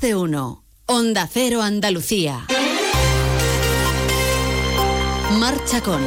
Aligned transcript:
De 0.00 0.14
uno. 0.14 0.64
Onda 0.86 1.28
Cero 1.30 1.60
Andalucía. 1.60 2.46
Marcha 5.38 5.82
con. 5.82 6.00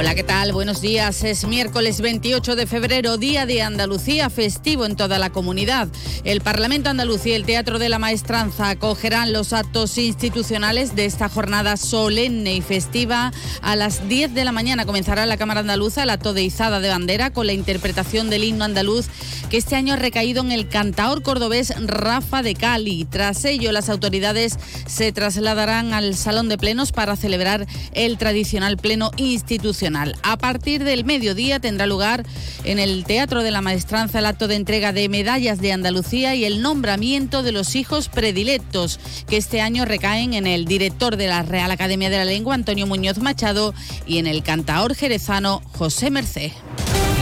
Hola, 0.00 0.14
¿qué 0.14 0.22
tal? 0.22 0.52
Buenos 0.52 0.80
días. 0.80 1.24
Es 1.24 1.44
miércoles 1.44 2.00
28 2.00 2.54
de 2.54 2.68
febrero, 2.68 3.16
Día 3.16 3.46
de 3.46 3.62
Andalucía, 3.62 4.30
festivo 4.30 4.86
en 4.86 4.94
toda 4.94 5.18
la 5.18 5.30
comunidad. 5.30 5.88
El 6.22 6.40
Parlamento 6.40 6.88
andaluz 6.88 7.26
y 7.26 7.32
el 7.32 7.44
Teatro 7.44 7.80
de 7.80 7.88
la 7.88 7.98
Maestranza 7.98 8.70
acogerán 8.70 9.32
los 9.32 9.52
actos 9.52 9.98
institucionales 9.98 10.94
de 10.94 11.04
esta 11.04 11.28
jornada 11.28 11.76
solemne 11.76 12.54
y 12.54 12.60
festiva. 12.60 13.32
A 13.60 13.74
las 13.74 14.08
10 14.08 14.34
de 14.34 14.44
la 14.44 14.52
mañana 14.52 14.86
comenzará 14.86 15.26
la 15.26 15.36
Cámara 15.36 15.60
Andaluza 15.60 16.04
el 16.04 16.10
acto 16.10 16.32
de 16.32 16.44
izada 16.44 16.78
de 16.78 16.90
bandera 16.90 17.32
con 17.32 17.48
la 17.48 17.52
interpretación 17.52 18.30
del 18.30 18.44
himno 18.44 18.66
andaluz 18.66 19.06
que 19.50 19.56
este 19.56 19.74
año 19.74 19.94
ha 19.94 19.96
recaído 19.96 20.42
en 20.42 20.52
el 20.52 20.68
cantaor 20.68 21.22
cordobés 21.22 21.74
Rafa 21.76 22.42
de 22.42 22.54
Cali. 22.54 23.04
Tras 23.04 23.44
ello, 23.44 23.72
las 23.72 23.88
autoridades 23.88 24.58
se 24.86 25.10
trasladarán 25.10 25.92
al 25.92 26.14
Salón 26.14 26.48
de 26.48 26.56
Plenos 26.56 26.92
para 26.92 27.16
celebrar 27.16 27.66
el 27.94 28.16
tradicional 28.16 28.76
pleno 28.76 29.10
institucional 29.16 29.87
a 29.96 30.36
partir 30.36 30.84
del 30.84 31.04
mediodía 31.04 31.60
tendrá 31.60 31.86
lugar 31.86 32.24
en 32.64 32.78
el 32.78 33.04
Teatro 33.04 33.42
de 33.42 33.50
la 33.50 33.62
Maestranza 33.62 34.18
el 34.18 34.26
acto 34.26 34.48
de 34.48 34.56
entrega 34.56 34.92
de 34.92 35.08
medallas 35.08 35.60
de 35.60 35.72
Andalucía 35.72 36.34
y 36.34 36.44
el 36.44 36.62
nombramiento 36.62 37.42
de 37.42 37.52
los 37.52 37.74
hijos 37.74 38.08
predilectos, 38.08 39.00
que 39.28 39.36
este 39.36 39.60
año 39.60 39.84
recaen 39.84 40.34
en 40.34 40.46
el 40.46 40.66
director 40.66 41.16
de 41.16 41.28
la 41.28 41.42
Real 41.42 41.70
Academia 41.70 42.10
de 42.10 42.18
la 42.18 42.24
Lengua, 42.24 42.54
Antonio 42.54 42.86
Muñoz 42.86 43.18
Machado, 43.18 43.74
y 44.06 44.18
en 44.18 44.26
el 44.26 44.42
cantaor 44.42 44.94
jerezano, 44.94 45.62
José 45.72 46.10
Mercé. 46.10 46.52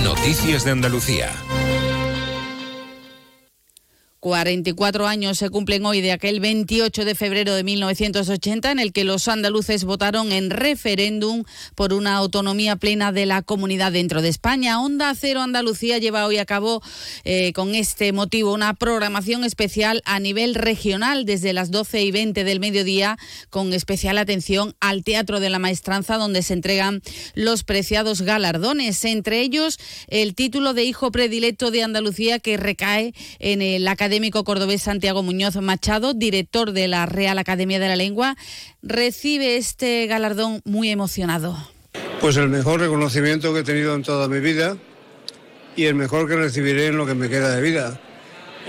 Noticias 0.03 0.64
de 0.64 0.70
Andalucía. 0.73 1.30
44 4.26 5.06
años 5.06 5.38
se 5.38 5.50
cumplen 5.50 5.86
hoy 5.86 6.00
de 6.00 6.10
aquel 6.10 6.41
28 6.41 7.05
de 7.05 7.14
febrero 7.14 7.55
de 7.55 7.62
1980 7.62 8.72
en 8.72 8.80
el 8.80 8.92
que 8.92 9.05
los 9.05 9.28
andaluces 9.28 9.84
votaron 9.84 10.33
en 10.33 10.50
referéndum 10.50 11.44
por 11.77 11.92
una 11.92 12.16
autonomía 12.16 12.74
plena 12.74 13.12
de 13.12 13.24
la 13.24 13.42
comunidad 13.42 13.92
dentro 13.92 14.22
de 14.22 14.28
España. 14.28 14.80
Onda 14.80 15.14
Cero 15.14 15.42
Andalucía 15.42 15.98
lleva 15.98 16.27
hoy 16.27 16.38
a 16.38 16.44
cabo 16.44 16.83
eh, 17.22 17.52
con 17.52 17.77
este 17.77 18.12
motivo 18.12 18.52
una 18.52 18.74
programación 18.74 19.44
especial 19.44 20.02
a 20.05 20.18
nivel 20.18 20.56
regional 20.56 21.24
desde 21.24 21.52
las 21.52 21.70
12 21.70 22.02
y 22.02 22.11
20 22.11 22.42
del 22.42 22.58
mediodía 22.58 23.18
con 23.48 23.72
especial 23.72 24.18
atención 24.18 24.74
al 24.80 25.05
Teatro 25.05 25.38
de 25.38 25.50
la 25.50 25.61
Maestranza 25.61 26.16
donde 26.16 26.42
se 26.42 26.55
entregan 26.55 27.00
los 27.36 27.62
preciados 27.62 28.22
galardones, 28.22 29.05
entre 29.05 29.40
ellos 29.42 29.78
el 30.08 30.34
título 30.34 30.74
de 30.74 30.83
Hijo 30.83 31.12
Predilecto 31.12 31.70
de 31.70 31.84
Andalucía 31.84 32.40
que 32.40 32.56
recae 32.56 33.14
en 33.38 33.62
el 33.62 33.86
Academia 33.86 34.16
académico 34.17 34.45
cordobés 34.45 34.81
Santiago 34.81 35.22
Muñoz 35.22 35.56
Machado, 35.56 36.14
director 36.14 36.72
de 36.72 36.89
la 36.89 37.05
Real 37.05 37.36
Academia 37.36 37.78
de 37.78 37.89
la 37.89 37.97
Lengua, 37.97 38.34
recibe 38.83 39.58
este 39.58 40.06
galardón 40.06 40.62
muy 40.64 40.89
emocionado. 40.89 41.55
Pues 42.23 42.39
el 42.39 42.48
mejor 42.48 42.81
reconocimiento 42.81 43.53
que 43.53 43.61
he 43.61 43.62
tenido 43.62 43.95
en 43.95 44.03
toda 44.03 44.27
mi 44.27 44.41
vida 44.41 44.78
y 45.77 45.84
el 45.84 45.97
mejor 45.97 46.27
que 46.27 46.34
recibiré 46.34 46.86
en 46.86 46.97
lo 46.97 47.05
que 47.05 47.12
me 47.12 47.28
queda 47.28 47.55
de 47.55 47.61
vida. 47.61 48.00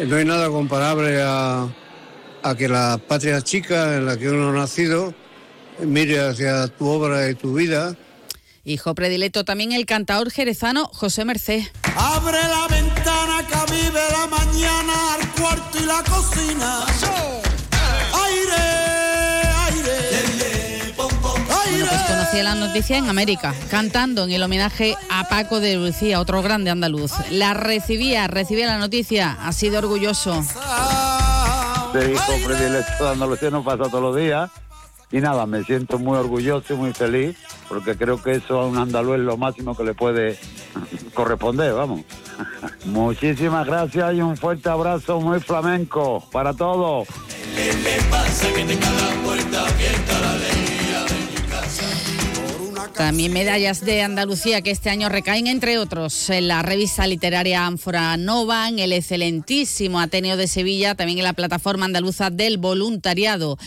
No 0.05 0.17
hay 0.17 0.25
nada 0.25 0.49
comparable 0.49 1.21
a, 1.21 1.73
a 2.43 2.55
que 2.57 2.67
la 2.67 2.99
patria 3.07 3.41
chica 3.41 3.95
en 3.95 4.05
la 4.05 4.17
que 4.17 4.27
uno 4.27 4.49
ha 4.49 4.51
nacido 4.51 5.13
mire 5.79 6.19
hacia 6.19 6.67
tu 6.67 6.87
obra 6.87 7.29
y 7.29 7.35
tu 7.35 7.53
vida 7.53 7.95
Hijo 8.67 8.93
predilecto 8.95 9.45
también 9.45 9.71
el 9.71 9.85
cantaor 9.85 10.29
jerezano 10.29 10.89
José 10.91 11.23
Mercé. 11.23 11.71
Abre 11.95 12.37
la 12.37 12.67
ventana 12.67 13.47
que 13.47 13.71
vive 13.71 14.01
la 14.11 14.27
mañana 14.27 15.26
cuarto 15.39 15.77
y 15.79 15.85
la 15.85 16.03
cocina. 16.03 16.85
Aire, 18.25 18.63
aire. 19.65 20.93
Bueno, 20.95 21.85
pues 21.89 22.01
conocía 22.03 22.43
la 22.43 22.55
noticia 22.55 22.97
en 22.97 23.09
América, 23.09 23.53
cantando 23.69 24.23
en 24.23 24.31
el 24.31 24.43
homenaje 24.43 24.95
a 25.09 25.27
Paco 25.27 25.59
de 25.59 25.75
Lucía, 25.75 26.19
otro 26.19 26.41
grande 26.41 26.71
andaluz. 26.71 27.11
La 27.31 27.53
recibía, 27.53 28.27
recibía 28.27 28.67
la 28.67 28.77
noticia, 28.77 29.37
ha 29.41 29.51
sido 29.53 29.79
orgulloso. 29.79 30.43
Hijo 31.93 32.33
predilecto 32.45 33.05
de 33.05 33.11
Andalucía 33.11 33.49
no 33.49 33.63
pasa 33.63 33.85
todos 33.85 34.01
los 34.01 34.15
días 34.15 34.51
y 35.11 35.19
nada, 35.19 35.45
me 35.45 35.63
siento 35.63 35.97
muy 35.97 36.17
orgulloso 36.17 36.73
y 36.73 36.77
muy 36.77 36.93
feliz 36.93 37.37
porque 37.69 37.97
creo 37.97 38.21
que 38.21 38.33
eso 38.33 38.59
a 38.59 38.67
un 38.67 38.77
andaluz 38.77 39.15
es 39.15 39.21
lo 39.21 39.37
máximo 39.37 39.75
que 39.75 39.83
le 39.83 39.93
puede 39.93 40.37
corresponder, 41.13 41.73
vamos. 41.73 42.01
Muchísimas 42.85 43.65
gracias 43.65 44.13
y 44.13 44.21
un 44.21 44.37
fuerte 44.37 44.69
abrazo 44.69 45.19
muy 45.19 45.39
flamenco 45.39 46.23
para 46.31 46.53
todos. 46.53 47.07
También 52.97 53.31
medallas 53.31 53.85
de 53.85 54.01
Andalucía 54.01 54.63
que 54.63 54.71
este 54.71 54.89
año 54.89 55.07
recaen, 55.07 55.45
entre 55.45 55.77
otros, 55.77 56.31
en 56.31 56.47
la 56.47 56.63
revista 56.63 57.05
literaria 57.05 57.67
Ánfora 57.67 58.17
Nova, 58.17 58.67
en 58.67 58.79
el 58.79 58.91
excelentísimo 58.91 59.99
Ateneo 59.99 60.35
de 60.35 60.47
Sevilla, 60.47 60.95
también 60.95 61.19
en 61.19 61.23
la 61.23 61.33
plataforma 61.33 61.85
andaluza 61.85 62.31
del 62.31 62.57
voluntariado. 62.57 63.57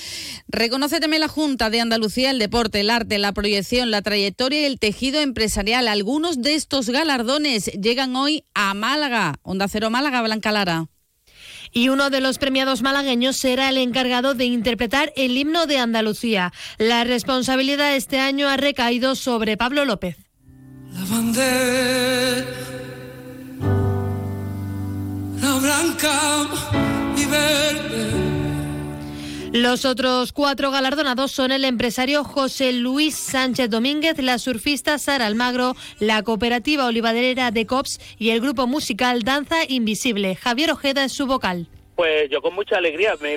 Reconoce 0.48 0.98
también 0.98 1.20
la 1.20 1.28
Junta 1.28 1.70
de 1.70 1.80
Andalucía 1.80 2.32
el 2.32 2.40
deporte, 2.40 2.80
el 2.80 2.90
arte, 2.90 3.18
la 3.18 3.32
proyección, 3.32 3.92
la 3.92 4.02
trayectoria 4.02 4.62
y 4.62 4.64
el 4.64 4.80
tejido 4.80 5.20
empresarial. 5.20 5.86
Algunos 5.86 6.42
de 6.42 6.56
estos 6.56 6.90
galardones 6.90 7.66
llegan 7.66 8.16
hoy 8.16 8.44
a 8.54 8.74
Málaga. 8.74 9.36
Onda 9.42 9.68
Cero 9.68 9.90
Málaga, 9.90 10.22
Blanca 10.22 10.50
Lara 10.50 10.88
y 11.72 11.88
uno 11.88 12.10
de 12.10 12.20
los 12.20 12.38
premiados 12.38 12.82
malagueños 12.82 13.36
será 13.36 13.68
el 13.68 13.78
encargado 13.78 14.34
de 14.34 14.46
interpretar 14.46 15.12
el 15.16 15.36
himno 15.36 15.66
de 15.66 15.78
Andalucía. 15.78 16.52
La 16.78 17.04
responsabilidad 17.04 17.96
este 17.96 18.18
año 18.18 18.48
ha 18.48 18.56
recaído 18.56 19.14
sobre 19.14 19.56
Pablo 19.56 19.84
López. 19.84 20.16
La 20.92 21.04
bandera, 21.04 22.46
la 25.40 25.54
blanca 25.58 26.48
y 27.16 27.24
verde 27.26 28.19
los 29.52 29.84
otros 29.84 30.32
cuatro 30.32 30.70
galardonados 30.70 31.32
son 31.32 31.50
el 31.50 31.64
empresario 31.64 32.22
José 32.22 32.72
Luis 32.72 33.16
Sánchez 33.16 33.68
Domínguez, 33.68 34.18
la 34.18 34.38
surfista 34.38 34.96
Sara 34.98 35.26
Almagro, 35.26 35.74
la 35.98 36.22
cooperativa 36.22 36.86
olivarera 36.86 37.50
de 37.50 37.66
COPS 37.66 38.00
y 38.18 38.30
el 38.30 38.40
grupo 38.40 38.66
musical 38.66 39.22
Danza 39.22 39.64
Invisible. 39.68 40.36
Javier 40.36 40.70
Ojeda 40.70 41.04
es 41.04 41.12
su 41.12 41.26
vocal. 41.26 41.66
Pues 41.96 42.30
yo 42.30 42.40
con 42.40 42.54
mucha 42.54 42.78
alegría, 42.78 43.16
me, 43.20 43.36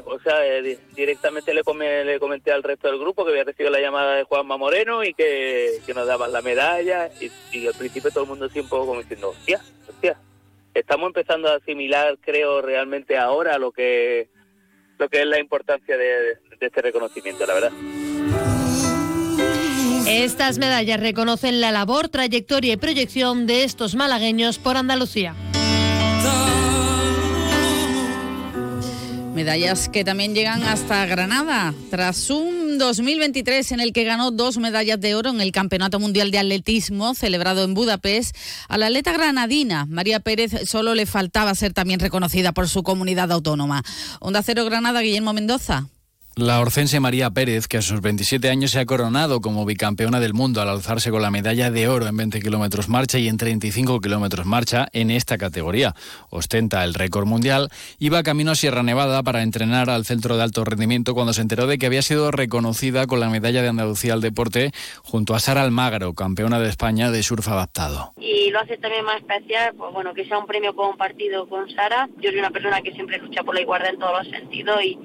o 0.00 0.18
sea, 0.20 0.44
eh, 0.44 0.78
directamente 0.96 1.54
le, 1.54 1.62
le, 2.04 2.18
comenté 2.18 2.50
al 2.50 2.62
resto 2.62 2.88
del 2.88 2.98
grupo 2.98 3.24
que 3.24 3.30
había 3.30 3.44
recibido 3.44 3.70
la 3.70 3.80
llamada 3.80 4.16
de 4.16 4.24
Juanma 4.24 4.56
Moreno 4.56 5.04
y 5.04 5.14
que, 5.14 5.80
nos 5.94 6.06
daban 6.06 6.32
la 6.32 6.42
medalla 6.42 7.10
y, 7.52 7.66
al 7.66 7.74
principio 7.74 8.10
todo 8.10 8.24
el 8.24 8.30
mundo 8.30 8.48
siempre 8.48 8.78
como 8.78 8.96
diciendo, 8.98 9.28
hostia, 9.28 9.60
hostia, 9.88 10.18
estamos 10.74 11.08
empezando 11.08 11.50
a 11.50 11.56
asimilar, 11.56 12.18
creo, 12.20 12.62
realmente 12.62 13.16
ahora 13.16 13.58
lo 13.58 13.70
que 13.70 14.28
lo 15.00 15.08
que 15.08 15.22
es 15.22 15.26
la 15.26 15.40
importancia 15.40 15.96
de, 15.96 16.38
este 16.60 16.82
reconocimiento, 16.82 17.46
la 17.46 17.54
verdad. 17.54 17.72
Estas 20.06 20.58
medallas 20.58 21.00
reconocen 21.00 21.60
la 21.62 21.72
labor, 21.72 22.10
trayectoria 22.10 22.74
y 22.74 22.76
proyección 22.76 23.46
de 23.46 23.64
estos 23.64 23.94
malagueños 23.94 24.58
por 24.58 24.76
Andalucía. 24.76 25.34
Medallas 29.34 29.88
que 29.88 30.04
también 30.04 30.34
llegan 30.34 30.64
hasta 30.64 31.06
Granada, 31.06 31.72
tras 31.90 32.28
un 32.28 32.59
2023 32.78 33.72
en 33.72 33.80
el 33.80 33.92
que 33.92 34.04
ganó 34.04 34.30
dos 34.30 34.58
medallas 34.58 35.00
de 35.00 35.14
oro 35.14 35.30
en 35.30 35.40
el 35.40 35.52
Campeonato 35.52 36.00
Mundial 36.00 36.30
de 36.30 36.38
Atletismo 36.38 37.14
celebrado 37.14 37.64
en 37.64 37.74
Budapest. 37.74 38.36
A 38.68 38.78
la 38.78 38.86
atleta 38.86 39.12
granadina, 39.12 39.86
María 39.86 40.20
Pérez, 40.20 40.68
solo 40.68 40.94
le 40.94 41.06
faltaba 41.06 41.54
ser 41.54 41.72
también 41.72 42.00
reconocida 42.00 42.52
por 42.52 42.68
su 42.68 42.82
comunidad 42.82 43.32
autónoma. 43.32 43.82
Onda 44.20 44.42
Cero 44.42 44.64
Granada, 44.64 45.00
Guillermo 45.00 45.32
Mendoza. 45.32 45.88
La 46.36 46.60
orcense 46.60 47.00
María 47.00 47.30
Pérez, 47.30 47.66
que 47.66 47.78
a 47.78 47.82
sus 47.82 48.00
27 48.00 48.48
años 48.48 48.70
se 48.70 48.78
ha 48.78 48.86
coronado 48.86 49.40
como 49.40 49.66
bicampeona 49.66 50.20
del 50.20 50.32
mundo 50.32 50.62
al 50.62 50.68
alzarse 50.68 51.10
con 51.10 51.22
la 51.22 51.30
medalla 51.30 51.70
de 51.70 51.88
oro 51.88 52.06
en 52.06 52.16
20 52.16 52.40
kilómetros 52.40 52.88
marcha 52.88 53.18
y 53.18 53.28
en 53.28 53.36
35 53.36 54.00
kilómetros 54.00 54.46
marcha 54.46 54.88
en 54.92 55.10
esta 55.10 55.38
categoría. 55.38 55.94
Ostenta 56.30 56.84
el 56.84 56.94
récord 56.94 57.26
mundial 57.26 57.68
va 58.10 58.22
camino 58.22 58.52
a 58.52 58.54
Sierra 58.54 58.82
Nevada 58.82 59.22
para 59.22 59.42
entrenar 59.42 59.90
al 59.90 60.04
centro 60.04 60.36
de 60.36 60.42
alto 60.42 60.64
rendimiento 60.64 61.14
cuando 61.14 61.32
se 61.32 61.42
enteró 61.42 61.66
de 61.66 61.78
que 61.78 61.86
había 61.86 62.02
sido 62.02 62.30
reconocida 62.30 63.06
con 63.06 63.20
la 63.20 63.28
medalla 63.28 63.62
de 63.62 63.68
Andalucía 63.68 64.14
al 64.14 64.20
deporte 64.20 64.72
junto 65.02 65.34
a 65.34 65.40
Sara 65.40 65.62
Almagro, 65.62 66.14
campeona 66.14 66.58
de 66.60 66.68
España 66.68 67.10
de 67.10 67.22
surf 67.22 67.48
adaptado. 67.48 68.12
Y 68.18 68.50
lo 68.50 68.60
hace 68.60 68.78
también 68.78 69.04
más 69.04 69.18
especial, 69.20 69.74
pues 69.76 69.92
bueno, 69.92 70.14
que 70.14 70.24
sea 70.26 70.38
un 70.38 70.46
premio 70.46 70.74
compartido 70.74 71.48
con 71.48 71.70
Sara. 71.70 72.08
Yo 72.20 72.30
soy 72.30 72.38
una 72.38 72.50
persona 72.50 72.82
que 72.82 72.92
siempre 72.92 73.18
lucha 73.18 73.42
por 73.42 73.54
la 73.54 73.60
igualdad 73.60 73.90
en 73.90 73.98
todos 73.98 74.24
los 74.24 74.32
sentidos 74.32 74.82
y 74.82 74.98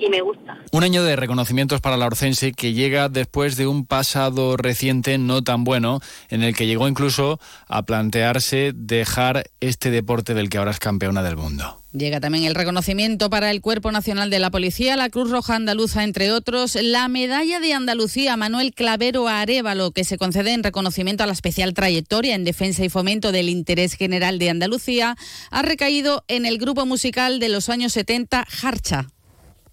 y 0.00 0.08
me 0.08 0.20
gusta. 0.20 0.58
Un 0.72 0.84
año 0.84 1.02
de 1.04 1.16
reconocimientos 1.16 1.80
para 1.80 1.96
la 1.96 2.06
Orcense 2.06 2.52
que 2.52 2.72
llega 2.72 3.08
después 3.08 3.56
de 3.56 3.66
un 3.66 3.86
pasado 3.86 4.56
reciente 4.56 5.18
no 5.18 5.42
tan 5.42 5.64
bueno, 5.64 6.00
en 6.28 6.42
el 6.42 6.54
que 6.54 6.66
llegó 6.66 6.88
incluso 6.88 7.38
a 7.68 7.82
plantearse 7.82 8.72
dejar 8.74 9.44
este 9.60 9.90
deporte 9.90 10.34
del 10.34 10.48
que 10.48 10.58
ahora 10.58 10.70
es 10.70 10.78
campeona 10.78 11.22
del 11.22 11.36
mundo. 11.36 11.80
Llega 11.92 12.20
también 12.20 12.44
el 12.44 12.54
reconocimiento 12.54 13.30
para 13.30 13.50
el 13.50 13.60
Cuerpo 13.60 13.90
Nacional 13.90 14.30
de 14.30 14.38
la 14.38 14.50
Policía, 14.50 14.96
la 14.96 15.10
Cruz 15.10 15.28
Roja 15.28 15.56
Andaluza, 15.56 16.04
entre 16.04 16.30
otros, 16.30 16.76
la 16.80 17.08
Medalla 17.08 17.58
de 17.58 17.74
Andalucía 17.74 18.36
Manuel 18.36 18.72
Clavero 18.72 19.26
Arevalo, 19.26 19.90
que 19.90 20.04
se 20.04 20.16
concede 20.16 20.52
en 20.52 20.62
reconocimiento 20.62 21.24
a 21.24 21.26
la 21.26 21.32
especial 21.32 21.74
trayectoria 21.74 22.36
en 22.36 22.44
defensa 22.44 22.84
y 22.84 22.88
fomento 22.88 23.32
del 23.32 23.48
interés 23.48 23.94
general 23.94 24.38
de 24.38 24.50
Andalucía, 24.50 25.16
ha 25.50 25.62
recaído 25.62 26.24
en 26.28 26.46
el 26.46 26.58
grupo 26.58 26.86
musical 26.86 27.40
de 27.40 27.48
los 27.48 27.68
años 27.68 27.92
70, 27.92 28.46
Jarcha. 28.48 29.08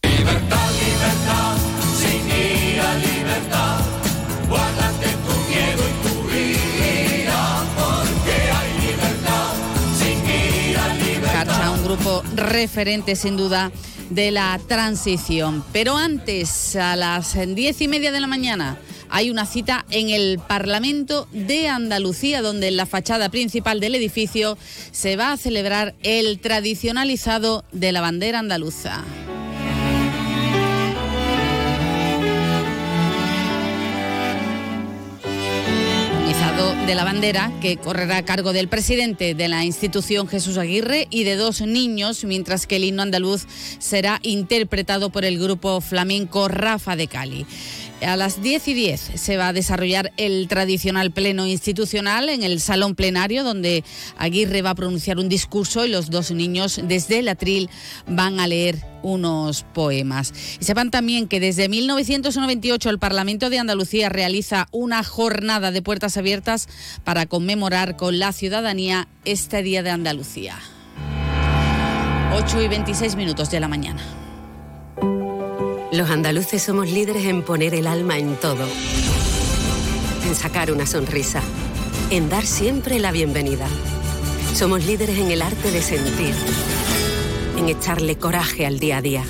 Libertad, 0.03 0.69
libertad, 0.85 1.57
sin 1.97 2.27
ira, 2.27 2.93
libertad. 2.95 3.79
Guárdate 4.47 5.07
tu 5.25 5.33
miedo 5.49 5.83
y 5.87 5.93
tu 6.03 6.13
ira, 7.23 7.63
porque 7.75 8.35
hay 8.51 8.69
libertad, 8.87 9.53
sin 9.97 10.17
ira, 10.69 10.93
libertad. 10.95 11.33
Jarcha, 11.33 11.71
un 11.71 11.83
grupo 11.83 12.23
referente 12.35 13.15
sin 13.15 13.37
duda 13.37 13.71
de 14.09 14.31
la 14.31 14.59
transición. 14.67 15.63
Pero 15.73 15.97
antes, 15.97 16.75
a 16.75 16.95
las 16.95 17.37
diez 17.55 17.81
y 17.81 17.87
media 17.87 18.11
de 18.11 18.21
la 18.21 18.27
mañana, 18.27 18.77
hay 19.09 19.29
una 19.29 19.45
cita 19.45 19.85
en 19.89 20.09
el 20.09 20.39
Parlamento 20.39 21.27
de 21.31 21.69
Andalucía, 21.69 22.41
donde 22.41 22.67
en 22.67 22.77
la 22.77 22.85
fachada 22.85 23.29
principal 23.29 23.79
del 23.79 23.95
edificio 23.95 24.57
se 24.91 25.15
va 25.15 25.31
a 25.31 25.37
celebrar 25.37 25.95
el 26.03 26.39
tradicionalizado 26.39 27.63
de 27.71 27.91
la 27.91 28.01
bandera 28.01 28.39
andaluza. 28.39 29.03
De 36.57 36.95
la 36.95 37.03
bandera 37.03 37.51
que 37.61 37.77
correrá 37.77 38.17
a 38.17 38.25
cargo 38.25 38.51
del 38.51 38.67
presidente 38.67 39.35
de 39.35 39.47
la 39.47 39.63
institución 39.63 40.27
Jesús 40.27 40.57
Aguirre 40.57 41.07
y 41.11 41.23
de 41.23 41.35
dos 41.35 41.61
niños, 41.61 42.23
mientras 42.23 42.65
que 42.65 42.77
el 42.77 42.83
himno 42.83 43.03
andaluz 43.03 43.45
será 43.77 44.19
interpretado 44.23 45.11
por 45.11 45.23
el 45.23 45.37
grupo 45.37 45.81
flamenco 45.81 46.47
Rafa 46.47 46.95
de 46.95 47.07
Cali. 47.07 47.45
A 48.01 48.15
las 48.15 48.41
10 48.41 48.67
y 48.69 48.73
10 48.73 49.11
se 49.15 49.37
va 49.37 49.49
a 49.49 49.53
desarrollar 49.53 50.11
el 50.17 50.47
tradicional 50.47 51.11
pleno 51.11 51.45
institucional 51.45 52.29
en 52.29 52.41
el 52.41 52.59
salón 52.59 52.95
plenario, 52.95 53.43
donde 53.43 53.83
Aguirre 54.17 54.63
va 54.63 54.71
a 54.71 54.75
pronunciar 54.75 55.19
un 55.19 55.29
discurso 55.29 55.85
y 55.85 55.89
los 55.89 56.09
dos 56.09 56.31
niños 56.31 56.79
desde 56.83 57.19
el 57.19 57.27
atril 57.27 57.69
van 58.07 58.39
a 58.39 58.47
leer 58.47 58.83
unos 59.03 59.63
poemas. 59.73 60.33
Y 60.59 60.65
sepan 60.65 60.91
también 60.91 61.27
que 61.27 61.39
desde 61.39 61.69
1998 61.69 62.89
el 62.89 62.99
Parlamento 62.99 63.49
de 63.49 63.59
Andalucía 63.59 64.09
realiza 64.09 64.67
una 64.71 65.03
jornada 65.03 65.71
de 65.71 65.81
puertas 65.81 66.17
abiertas 66.17 66.67
para 67.03 67.25
conmemorar 67.25 67.97
con 67.97 68.19
la 68.19 68.31
ciudadanía 68.31 69.07
este 69.25 69.63
Día 69.63 69.83
de 69.83 69.91
Andalucía. 69.91 70.55
8 72.33 72.61
y 72.61 72.67
26 72.67 73.15
minutos 73.15 73.49
de 73.49 73.59
la 73.59 73.67
mañana. 73.67 74.01
Los 75.91 76.09
andaluces 76.09 76.61
somos 76.61 76.91
líderes 76.91 77.25
en 77.25 77.43
poner 77.43 77.73
el 77.73 77.87
alma 77.87 78.17
en 78.17 78.35
todo, 78.35 78.67
en 80.25 80.35
sacar 80.35 80.71
una 80.71 80.85
sonrisa, 80.85 81.41
en 82.09 82.29
dar 82.29 82.45
siempre 82.45 82.99
la 82.99 83.11
bienvenida. 83.11 83.67
Somos 84.53 84.85
líderes 84.85 85.17
en 85.17 85.31
el 85.31 85.41
arte 85.41 85.71
de 85.71 85.81
sentir, 85.81 86.35
en 87.57 87.69
echarle 87.69 88.17
coraje 88.17 88.65
al 88.65 88.79
día 88.79 88.97
a 88.97 89.01
día, 89.01 89.23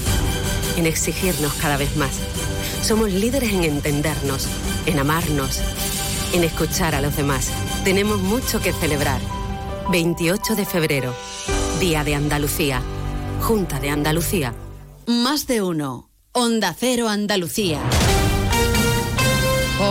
en 0.75 0.85
exigirnos 0.85 1.53
cada 1.53 1.77
vez 1.77 1.95
más. 1.97 2.12
Somos 2.81 3.12
líderes 3.12 3.51
en 3.53 3.63
entendernos, 3.63 4.47
en 4.85 5.00
amarnos, 5.00 5.59
en 6.33 6.44
escuchar 6.44 6.94
a 6.95 7.01
los 7.01 7.15
demás. 7.15 7.50
Tenemos 7.83 8.21
mucho 8.21 8.59
que 8.62 8.74
celebrar. 8.74 9.19
28 9.89 10.56
de 10.56 10.65
febrero, 10.65 11.13
Día 11.79 12.03
de 12.03 12.15
Andalucía, 12.15 12.81
Junta 13.41 13.79
de 13.79 13.89
Andalucía. 13.89 14.53
Más 15.06 15.47
de 15.47 15.62
uno. 15.62 16.09
Onda 16.33 16.75
Cero 16.77 17.07
Andalucía. 17.07 17.79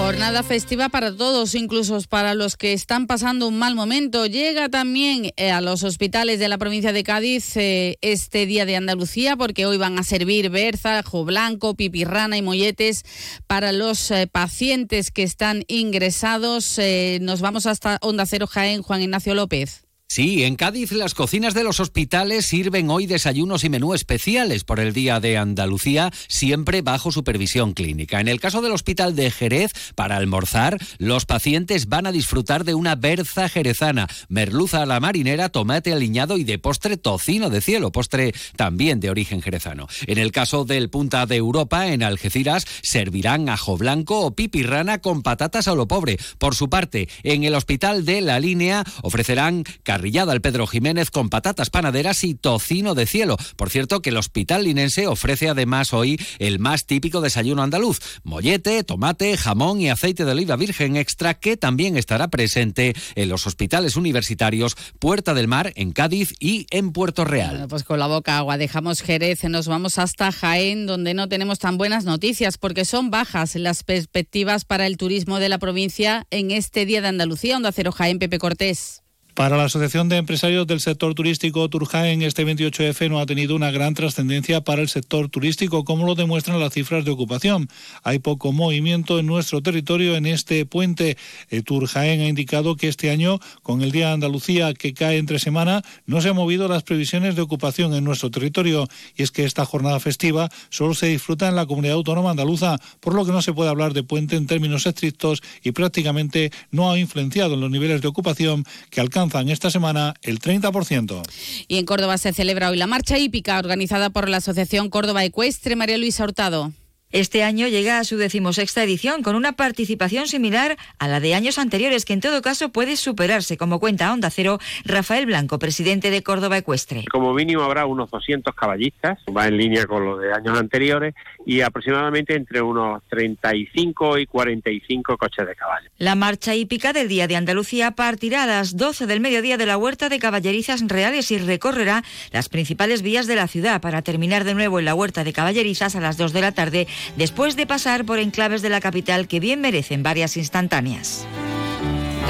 Jornada 0.07 0.45
festiva 0.45 0.89
para 0.89 1.13
todos, 1.13 1.57
incluso 1.57 2.01
para 2.09 2.37
los 2.37 2.57
que 2.57 2.73
están 2.73 3.09
pasando 3.09 3.49
un 3.49 3.59
mal 3.59 3.75
momento. 3.75 4.27
Llega 4.27 4.69
también 4.69 5.33
eh, 5.37 5.51
a 5.51 5.61
los 5.61 5.83
hospitales 5.83 6.39
de 6.39 6.47
la 6.47 6.59
provincia 6.59 6.93
de 6.93 7.03
Cádiz 7.03 7.57
eh, 7.57 7.99
este 8.03 8.47
Día 8.47 8.67
de 8.67 8.77
Andalucía, 8.77 9.37
porque 9.37 9.67
hoy 9.67 9.79
van 9.79 9.99
a 9.99 10.05
servir 10.05 10.49
berza, 10.49 11.03
jo 11.03 11.25
blanco, 11.25 11.75
pipirrana 11.75 12.37
y 12.37 12.43
molletes 12.43 13.03
para 13.49 13.73
los 13.73 14.13
eh, 14.13 14.29
pacientes 14.31 15.11
que 15.11 15.25
están 15.25 15.65
ingresados. 15.67 16.79
Eh, 16.79 17.19
nos 17.21 17.41
vamos 17.41 17.67
hasta 17.67 17.99
Onda 18.01 18.27
Cero 18.27 18.47
Jaén, 18.47 18.83
Juan 18.83 19.03
Ignacio 19.03 19.35
López. 19.35 19.86
Sí, 20.09 20.45
en 20.45 20.55
Cádiz 20.55 20.93
las 20.93 21.15
cocinas 21.15 21.53
de 21.53 21.65
los 21.65 21.81
hospitales 21.81 22.47
sirven 22.47 22.91
hoy 22.91 23.07
desayunos 23.07 23.65
y 23.65 23.69
menú 23.69 23.93
especiales 23.93 24.63
por 24.63 24.79
el 24.79 24.93
Día 24.93 25.19
de 25.19 25.37
Andalucía, 25.37 26.13
siempre 26.29 26.81
bajo 26.81 27.11
supervisión 27.11 27.73
clínica. 27.75 28.21
En 28.21 28.29
el 28.29 28.41
caso 28.41 28.63
del 28.63 28.71
Hospital 28.71 29.17
de 29.17 29.33
Jerez, 29.33 29.73
para 29.97 30.17
almorzar, 30.17 30.79
los 30.99 31.27
pacientes 31.27 31.89
van 31.89 32.07
a 32.07 32.13
disfrutar 32.13 32.63
de 32.65 32.75
una 32.75 32.95
berza 32.95 33.49
jerezana, 33.49 34.07
merluza 34.29 34.83
a 34.83 34.87
la 34.87 35.01
marinera, 35.01 35.49
tomate 35.49 35.93
aliñado 35.93 36.39
y 36.39 36.45
de 36.45 36.61
postre 36.61 36.97
tocino 36.97 37.51
de 37.51 37.61
cielo, 37.61 37.91
postre 37.91 38.33
también 38.55 39.01
de 39.01 39.11
origen 39.11 39.43
jerezano. 39.43 39.89
En 40.07 40.19
el 40.19 40.31
caso 40.31 40.65
del 40.65 40.89
Punta 40.89 41.27
de 41.27 41.35
Europa, 41.35 41.89
en 41.89 42.05
Algeciras, 42.05 42.65
servirán 42.81 43.49
ajo 43.49 43.77
blanco 43.77 44.21
o 44.21 44.37
pipirrana 44.37 45.01
con 45.01 45.23
patatas 45.23 45.67
a 45.67 45.75
lo 45.75 45.89
pobre. 45.89 46.17
Por 46.39 46.55
su 46.55 46.71
parte, 46.71 47.09
en 47.25 47.43
el 47.43 47.57
Hospital 47.57 48.05
de 48.05 48.21
la 48.21 48.39
Línea 48.39 48.85
ofrecerán 49.03 49.65
carrillada 49.97 50.33
al 50.33 50.43
Pedro 50.43 50.67
Jiménez 50.67 51.11
con 51.11 51.31
patatas 51.31 51.71
panaderas 51.71 52.23
y 52.23 52.35
tocino 52.35 52.95
de 52.95 53.07
cielo. 53.07 53.39
Por 53.57 53.71
cierto, 53.71 54.03
que 54.03 54.11
el 54.11 54.19
Hospital 54.19 54.65
Linense 54.65 55.07
ofrece 55.07 55.49
además 55.49 55.95
hoy 55.95 56.21
el 56.39 56.59
más 56.59 56.85
típico 56.85 57.23
desayuno 57.23 57.63
andaluz: 57.63 57.99
mollete, 58.23 58.85
tomate, 58.85 59.39
jamón 59.39 59.81
y 59.81 59.89
aceite 59.89 60.27
de 60.27 60.33
oliva 60.33 60.57
virgen 60.57 60.97
extra, 60.97 61.33
que 61.33 61.57
también 61.57 61.97
estará 61.97 62.29
presente 62.29 62.95
en 63.15 63.31
los 63.31 63.47
hospitales 63.47 63.97
universitarios 63.97 64.77
Puerta 64.99 65.33
del 65.33 65.49
Mar, 65.49 65.73
en 65.77 65.93
Cádiz 65.93 66.35
y 66.41 66.67
en 66.69 66.93
Puerto 66.93 67.25
Real. 67.25 67.53
Bueno, 67.53 67.69
pues 67.69 67.83
con 67.83 67.99
la 67.99 68.07
boca 68.07 68.37
agua 68.37 68.59
dejamos 68.59 69.01
Jerez, 69.01 69.45
nos 69.45 69.67
vamos 69.67 69.99
hasta 69.99 70.31
Jaén, 70.31 70.85
donde 70.85 71.15
no 71.15 71.31
tenemos 71.31 71.59
tan 71.59 71.79
buenas 71.79 72.05
noticias, 72.05 72.59
porque 72.59 72.85
son 72.85 73.11
bajas 73.11 73.55
las 73.55 73.83
perspectivas 73.83 74.67
para 74.67 74.87
el 74.87 74.99
turismo 74.99 75.39
de 75.39 75.49
la 75.49 75.57
provincia 75.57 76.27
en 76.31 76.51
este 76.51 76.85
Día 76.85 77.01
de 77.01 77.09
Andalucía, 77.09 77.57
Onda 77.57 77.73
Cero 77.73 77.93
Jaén, 77.93 78.19
Pepe 78.19 78.39
Cortés. 78.39 79.06
Para 79.37 79.59
la 79.59 79.65
Asociación 79.65 80.09
de 80.09 80.17
Empresarios 80.17 80.67
del 80.67 80.81
Sector 80.81 81.15
Turístico 81.15 81.69
Turjaén, 81.69 82.23
este 82.23 82.47
28F 82.47 83.11
no 83.11 83.21
ha 83.21 83.27
tenido 83.27 83.55
una 83.55 83.71
gran 83.71 83.93
trascendencia 83.93 84.63
para 84.63 84.81
el 84.81 84.89
sector 84.89 85.29
turístico, 85.29 85.85
como 85.85 86.07
lo 86.07 86.15
demuestran 86.15 86.59
las 86.59 86.73
cifras 86.73 87.05
de 87.05 87.11
ocupación. 87.11 87.69
Hay 88.03 88.19
poco 88.19 88.53
movimiento 88.53 89.19
en 89.19 89.27
nuestro 89.27 89.61
territorio 89.61 90.17
en 90.17 90.25
este 90.25 90.65
puente. 90.65 91.19
El 91.51 91.65
Turjaén 91.65 92.23
ha 92.23 92.29
indicado 92.29 92.77
que 92.77 92.89
este 92.89 93.11
año, 93.11 93.39
con 93.63 93.83
el 93.83 93.93
Día 93.93 94.07
de 94.07 94.15
Andalucía 94.15 94.73
que 94.73 94.95
cae 94.95 95.19
entre 95.19 95.39
semana, 95.39 95.83
no 96.07 96.23
se 96.23 96.31
han 96.31 96.37
movido 96.37 96.67
las 96.67 96.83
previsiones 96.83 97.37
de 97.37 97.43
ocupación 97.43 97.93
en 97.93 98.05
nuestro 98.05 98.31
territorio. 98.31 98.89
Y 99.17 99.23
es 99.23 99.33
que 99.33 99.45
esta 99.45 99.67
jornada 99.67 100.01
festiva 100.01 100.49
solo 100.71 100.95
se 100.95 101.09
disfruta 101.09 101.47
en 101.47 101.57
la 101.57 101.67
comunidad 101.67 101.97
autónoma 101.97 102.31
andaluza, 102.31 102.79
por 103.01 103.15
lo 103.15 103.27
que 103.27 103.33
no 103.33 103.43
se 103.43 103.53
puede 103.53 103.69
hablar 103.69 103.93
de 103.93 104.03
puente 104.03 104.37
en 104.37 104.47
términos 104.47 104.87
estrictos 104.87 105.43
y 105.63 105.73
prácticamente 105.73 106.53
no 106.71 106.91
ha 106.91 106.99
influenciado 106.99 107.53
en 107.53 107.61
los 107.61 107.71
niveles 107.71 108.01
de 108.01 108.09
ocupación 108.09 108.65
que 108.89 109.03
alcanzan 109.03 109.26
esta 109.49 109.71
semana 109.71 110.15
el 110.23 110.41
30%. 110.41 111.23
Y 111.69 111.79
en 111.79 111.85
Córdoba 111.85 112.19
se 112.19 112.33
celebra 112.33 112.71
hoy 112.71 112.77
la 112.77 112.87
marcha 112.87 113.19
hípica 113.19 113.59
organizada 113.59 114.11
por 114.11 114.29
la 114.29 114.39
Asociación 114.39 114.89
Córdoba 114.89 115.25
Ecuestre. 115.25 115.77
María 115.77 115.99
Luisa 115.99 116.25
Hurtado. 116.25 116.73
Este 117.13 117.45
año 117.45 117.69
llega 117.69 117.99
a 117.99 118.05
su 118.05 118.17
decimosexta 118.17 118.83
edición 118.83 119.23
con 119.23 119.37
una 119.37 119.53
participación 119.53 120.27
similar 120.27 120.77
a 120.99 121.07
la 121.07 121.21
de 121.21 121.35
años 121.35 121.57
anteriores, 121.57 122.05
que 122.05 122.13
en 122.13 122.21
todo 122.21 122.43
caso 122.43 122.71
puede 122.71 122.97
superarse, 122.97 123.57
como 123.57 123.79
cuenta 123.79 124.13
Onda 124.13 124.29
Cero 124.29 124.59
Rafael 124.85 125.25
Blanco, 125.25 125.61
presidente 125.61 126.11
de 126.11 126.25
Córdoba 126.25 126.59
Ecuestre. 126.59 127.05
Como 127.11 127.33
mínimo 127.33 127.63
habrá 127.63 127.87
unos 127.87 128.11
200 128.11 128.53
caballistas, 128.57 129.21
va 129.35 129.47
en 129.47 129.57
línea 129.57 129.87
con 129.87 130.05
lo 130.05 130.19
de 130.19 130.33
años 130.33 130.59
anteriores, 130.59 131.15
y 131.47 131.61
aproximadamente 131.61 132.35
entre 132.35 132.61
unos 132.61 133.03
35 133.09 134.19
y 134.19 134.27
45 134.27 135.17
coches 135.17 135.47
de 135.47 135.55
caballo. 135.55 135.89
La 135.99 136.17
marcha 136.17 136.57
hípica 136.57 136.93
del 136.93 137.07
Día 137.07 137.29
de 137.29 137.37
Andalucía 137.37 137.93
partirá 137.93 138.43
a 138.43 138.47
las 138.47 138.77
12 138.77 139.07
del 139.07 139.21
mediodía 139.21 139.57
de 139.57 139.67
la 139.67 139.77
Huerta 139.77 140.09
de 140.09 140.19
Caballerizas 140.19 140.83
Reales 140.89 141.31
y 141.31 141.39
recorrerá 141.39 142.03
las 142.33 142.49
principales 142.49 143.03
vías 143.03 143.29
de 143.29 143.37
la 143.37 143.47
ciudad 143.47 143.81
para 143.81 144.03
terminar 144.03 144.43
de 144.43 144.55
nuevo 144.55 144.81
en 144.81 144.87
la 144.87 144.97
Huerta 144.97 145.23
de 145.23 145.33
Caballerizas 145.33 145.95
a 145.95 146.01
las 146.01 146.17
2 146.17 146.33
de 146.33 146.41
la 146.41 146.51
tarde 146.51 146.89
después 147.17 147.57
de 147.57 147.67
pasar 147.67 148.05
por 148.05 148.19
enclaves 148.19 148.63
de 148.63 148.69
la 148.69 148.81
capital 148.81 149.29
que 149.29 149.41
bien 149.41 149.61
merecen 149.61 150.03
varias 150.03 150.37
instantáneas. 150.37 151.27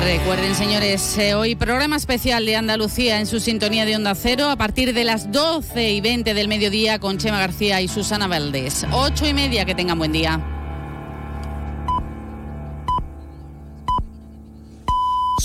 Recuerden, 0.02 0.54
señores, 0.54 1.16
eh, 1.18 1.35
hoy 1.35 1.56
programa 1.56 1.96
especial 1.96 2.46
de 2.46 2.54
Andalucía 2.54 3.18
en 3.18 3.26
su 3.26 3.40
sintonía 3.40 3.85
de 3.85 3.96
Onda 3.96 4.14
Cero 4.14 4.50
a 4.50 4.56
partir 4.56 4.94
de 4.94 5.04
las 5.04 5.32
12 5.32 5.90
y 5.90 6.00
20 6.00 6.35
del 6.35 6.49
mediodía 6.49 6.99
con 6.99 7.18
Chema 7.18 7.38
García 7.38 7.80
y 7.80 7.88
Susana 7.88 8.28
Valdés. 8.28 8.87
Ocho 8.92 9.26
y 9.26 9.32
media, 9.32 9.64
que 9.64 9.75
tengan 9.75 9.99
buen 9.99 10.12
día. 10.12 10.55